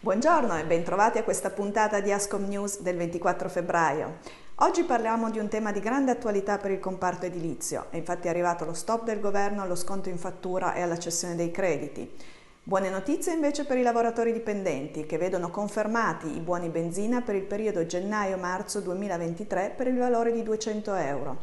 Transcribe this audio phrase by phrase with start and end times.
[0.00, 4.18] Buongiorno e bentrovati a questa puntata di Ascom News del 24 febbraio.
[4.60, 7.86] Oggi parliamo di un tema di grande attualità per il comparto edilizio.
[7.90, 11.50] È infatti arrivato lo stop del governo allo sconto in fattura e alla cessione dei
[11.50, 12.08] crediti.
[12.62, 17.42] Buone notizie invece per i lavoratori dipendenti che vedono confermati i buoni benzina per il
[17.42, 21.36] periodo gennaio-marzo 2023 per il valore di 200 euro.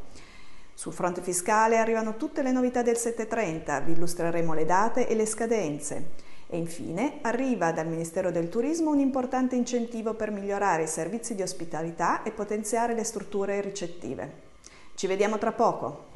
[0.73, 5.25] Sul fronte fiscale arrivano tutte le novità del 730, vi illustreremo le date e le
[5.25, 6.33] scadenze.
[6.47, 11.41] E infine arriva dal Ministero del Turismo un importante incentivo per migliorare i servizi di
[11.41, 14.43] ospitalità e potenziare le strutture ricettive.
[14.93, 16.13] Ci vediamo tra poco.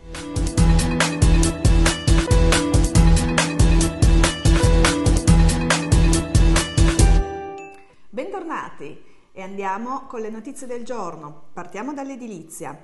[8.09, 11.45] Bentornati e andiamo con le notizie del giorno.
[11.53, 12.79] Partiamo dall'edilizia.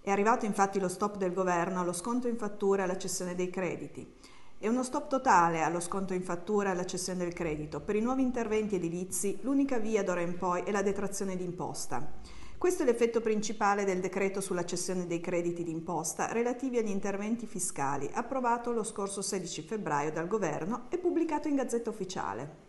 [0.00, 3.50] È arrivato infatti lo stop del governo allo sconto in fattura e alla cessione dei
[3.50, 4.14] crediti.
[4.58, 7.80] È uno stop totale allo sconto in fattura e alla cessione del credito.
[7.80, 12.12] Per i nuovi interventi edilizi l'unica via d'ora in poi è la detrazione d'imposta.
[12.56, 18.08] Questo è l'effetto principale del decreto sulla cessione dei crediti d'imposta relativi agli interventi fiscali,
[18.10, 22.64] approvato lo scorso 16 febbraio dal Governo e pubblicato in Gazzetta Ufficiale.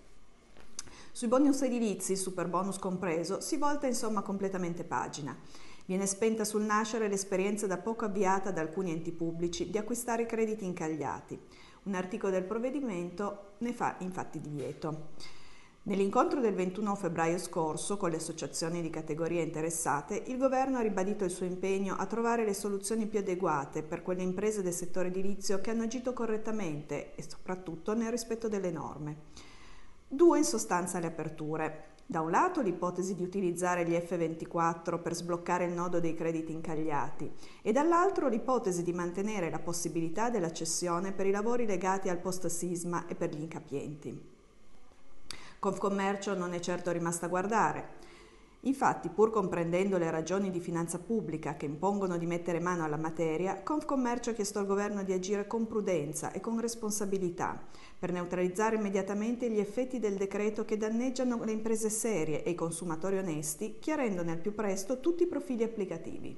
[1.14, 5.36] Sui bonus edilizi, super bonus compreso, si volta insomma completamente pagina.
[5.86, 10.66] Viene spenta sul nascere l'esperienza da poco avviata da alcuni enti pubblici di acquistare crediti
[10.66, 11.40] incagliati.
[11.88, 15.12] Un articolo del provvedimento ne fa infatti divieto.
[15.84, 21.24] Nell'incontro del 21 febbraio scorso con le associazioni di categorie interessate, il Governo ha ribadito
[21.24, 25.62] il suo impegno a trovare le soluzioni più adeguate per quelle imprese del settore edilizio
[25.62, 29.16] che hanno agito correttamente e soprattutto nel rispetto delle norme.
[30.10, 31.96] Due in sostanza le aperture.
[32.10, 37.30] Da un lato l'ipotesi di utilizzare gli F24 per sbloccare il nodo dei crediti incagliati
[37.62, 43.08] e dall'altro l'ipotesi di mantenere la possibilità della cessione per i lavori legati al post-sisma
[43.08, 44.36] e per gli incapienti.
[45.60, 47.97] Confcommercio non è certo rimasta a guardare.
[48.62, 53.62] Infatti, pur comprendendo le ragioni di finanza pubblica che impongono di mettere mano alla materia,
[53.62, 57.62] Confcommercio ha chiesto al governo di agire con prudenza e con responsabilità
[58.00, 63.18] per neutralizzare immediatamente gli effetti del decreto che danneggiano le imprese serie e i consumatori
[63.18, 66.38] onesti, chiarendone al più presto tutti i profili applicativi.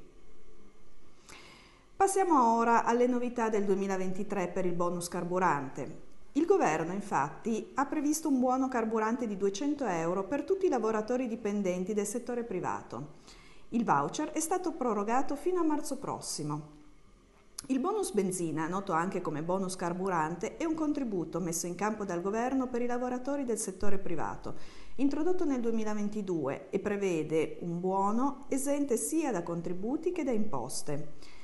[1.96, 6.09] Passiamo ora alle novità del 2023 per il bonus carburante.
[6.34, 11.28] Il governo infatti ha previsto un buono carburante di 200 euro per tutti i lavoratori
[11.28, 13.18] dipendenti del settore privato.
[13.70, 16.78] Il voucher è stato prorogato fino a marzo prossimo.
[17.68, 22.22] Il bonus benzina, noto anche come bonus carburante, è un contributo messo in campo dal
[22.22, 24.56] governo per i lavoratori del settore privato,
[24.96, 31.38] introdotto nel 2022 e prevede un buono esente sia da contributi che da imposte.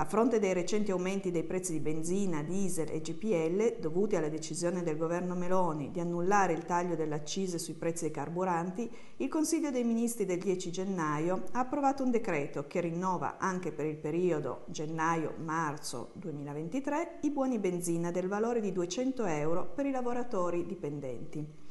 [0.00, 4.84] A fronte dei recenti aumenti dei prezzi di benzina, diesel e GPL, dovuti alla decisione
[4.84, 9.72] del governo Meloni di annullare il taglio delle accise sui prezzi dei carburanti, il Consiglio
[9.72, 14.66] dei Ministri del 10 gennaio ha approvato un decreto che rinnova anche per il periodo
[14.68, 21.67] gennaio-marzo 2023 i buoni benzina del valore di 200 euro per i lavoratori dipendenti.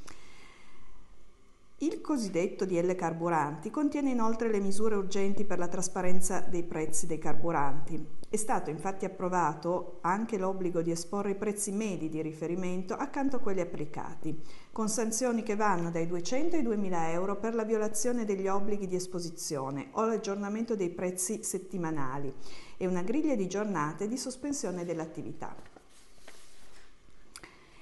[1.81, 7.19] Il cosiddetto DL carburanti contiene inoltre le misure urgenti per la trasparenza dei prezzi dei
[7.19, 8.03] carburanti.
[8.27, 13.39] È stato infatti approvato anche l'obbligo di esporre i prezzi medi di riferimento accanto a
[13.39, 18.47] quelli applicati, con sanzioni che vanno dai 200 ai 2000 euro per la violazione degli
[18.47, 22.33] obblighi di esposizione o l'aggiornamento dei prezzi settimanali
[22.75, 25.55] e una griglia di giornate di sospensione dell'attività.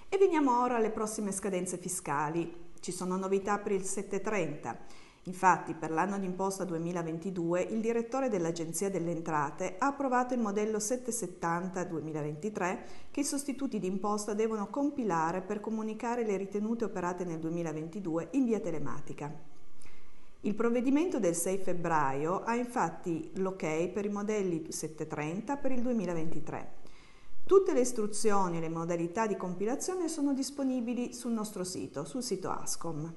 [0.10, 2.65] E veniamo ora alle prossime scadenze fiscali.
[2.86, 4.78] Ci sono novità per il 730.
[5.24, 12.80] Infatti, per l'anno d'imposta 2022, il direttore dell'Agenzia delle Entrate ha approvato il modello 770-2023
[13.10, 18.60] che i sostituti d'imposta devono compilare per comunicare le ritenute operate nel 2022 in via
[18.60, 19.34] telematica.
[20.42, 26.85] Il provvedimento del 6 febbraio ha infatti l'ok per i modelli 730 per il 2023.
[27.48, 32.50] Tutte le istruzioni e le modalità di compilazione sono disponibili sul nostro sito, sul sito
[32.50, 33.14] ASCOM.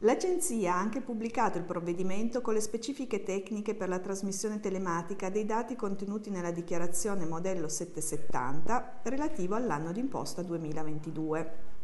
[0.00, 5.44] L'Agenzia ha anche pubblicato il provvedimento con le specifiche tecniche per la trasmissione telematica dei
[5.44, 11.74] dati contenuti nella dichiarazione modello 770 relativo all'anno d'imposta 2022.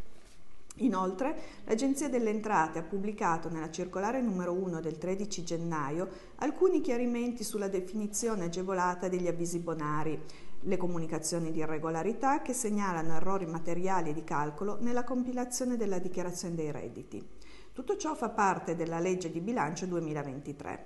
[0.77, 7.43] Inoltre, l'Agenzia delle Entrate ha pubblicato nella circolare numero 1 del 13 gennaio alcuni chiarimenti
[7.43, 10.19] sulla definizione agevolata degli avvisi bonari,
[10.63, 16.71] le comunicazioni di irregolarità che segnalano errori materiali di calcolo nella compilazione della dichiarazione dei
[16.71, 17.25] redditi.
[17.71, 20.85] Tutto ciò fa parte della legge di bilancio 2023.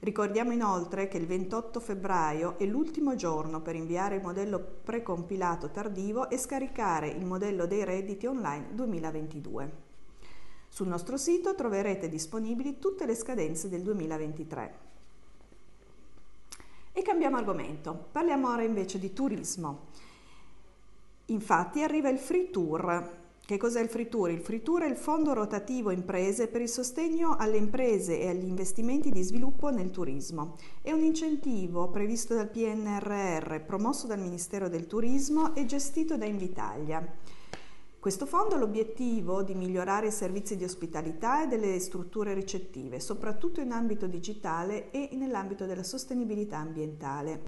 [0.00, 6.28] Ricordiamo inoltre che il 28 febbraio è l'ultimo giorno per inviare il modello precompilato tardivo
[6.28, 9.72] e scaricare il modello dei redditi online 2022.
[10.68, 14.91] Sul nostro sito troverete disponibili tutte le scadenze del 2023.
[16.92, 19.86] E cambiamo argomento, parliamo ora invece di turismo.
[21.26, 24.30] Infatti arriva il Free Tour, che cos'è il Free Tour?
[24.30, 28.46] Il Free Tour è il fondo rotativo imprese per il sostegno alle imprese e agli
[28.46, 30.56] investimenti di sviluppo nel turismo.
[30.80, 37.04] È un incentivo previsto dal PNRR, promosso dal Ministero del Turismo e gestito da Invitalia.
[38.02, 43.60] Questo fondo ha l'obiettivo di migliorare i servizi di ospitalità e delle strutture ricettive, soprattutto
[43.60, 47.44] in ambito digitale e nell'ambito della sostenibilità ambientale.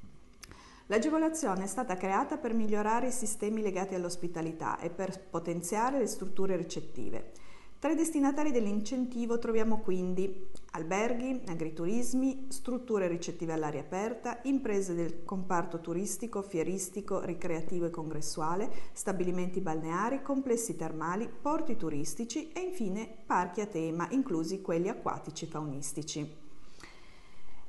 [0.87, 6.55] L'agevolazione è stata creata per migliorare i sistemi legati all'ospitalità e per potenziare le strutture
[6.55, 7.33] ricettive.
[7.81, 15.81] Tra i destinatari dell'incentivo troviamo quindi alberghi, agriturismi, strutture ricettive all'aria aperta, imprese del comparto
[15.81, 23.67] turistico, fieristico, ricreativo e congressuale, stabilimenti balneari, complessi termali, porti turistici e infine parchi a
[23.67, 26.43] tema, inclusi quelli acquatici e faunistici.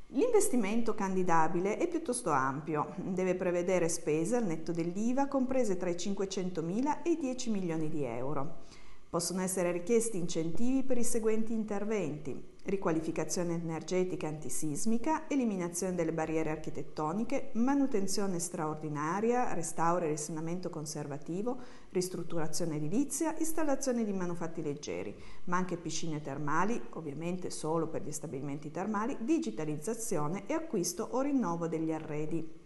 [0.09, 7.03] L'investimento candidabile è piuttosto ampio, deve prevedere spese al netto dell'IVA comprese tra i 500.000
[7.03, 8.63] e i 10 milioni di euro.
[9.09, 17.51] Possono essere richiesti incentivi per i seguenti interventi: riqualificazione energetica antisismica, eliminazione delle barriere architettoniche,
[17.53, 21.57] manutenzione straordinaria, restauro e risanamento conservativo,
[21.91, 25.15] ristrutturazione edilizia, installazione di manufatti leggeri,
[25.45, 31.67] ma anche piscine termali, ovviamente solo per gli stabilimenti termali, digitalizzazione e acquisto o rinnovo
[31.67, 32.64] degli arredi.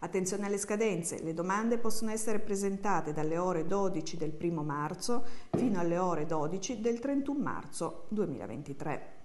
[0.00, 5.80] Attenzione alle scadenze, le domande possono essere presentate dalle ore 12 del 1 marzo fino
[5.80, 9.16] alle ore 12 del 31 marzo 2023.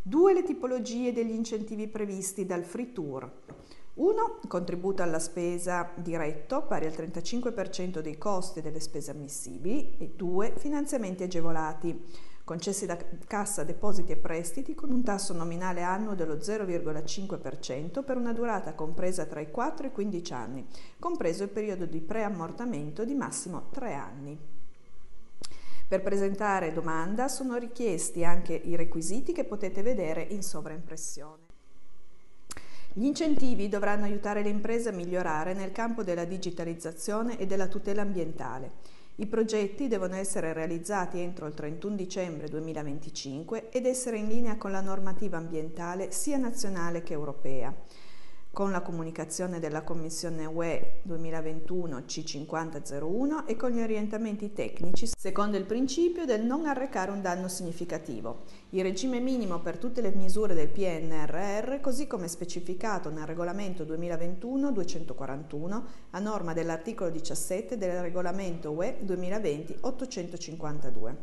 [0.00, 3.30] Due le tipologie degli incentivi previsti dal Free Tour.
[3.94, 10.54] Uno, contributo alla spesa diretto pari al 35% dei costi delle spese ammissibili e due,
[10.56, 12.04] finanziamenti agevolati
[12.44, 18.32] concessi da Cassa Depositi e Prestiti con un tasso nominale annuo dello 0,5% per una
[18.32, 20.66] durata compresa tra i 4 e i 15 anni,
[20.98, 24.38] compreso il periodo di preammortamento di massimo 3 anni.
[25.86, 31.50] Per presentare domanda sono richiesti anche i requisiti che potete vedere in sovraimpressione.
[32.94, 38.02] Gli incentivi dovranno aiutare le imprese a migliorare nel campo della digitalizzazione e della tutela
[38.02, 44.56] ambientale i progetti devono essere realizzati entro il 31 dicembre 2025 ed essere in linea
[44.56, 47.72] con la normativa ambientale sia nazionale che europea
[48.52, 55.64] con la comunicazione della Commissione UE 2021 C5001 e con gli orientamenti tecnici secondo il
[55.64, 58.42] principio del non arrecare un danno significativo.
[58.70, 65.82] Il regime minimo per tutte le misure del PNRR, così come specificato nel regolamento 2021-241
[66.10, 71.14] a norma dell'articolo 17 del regolamento UE 2020-852.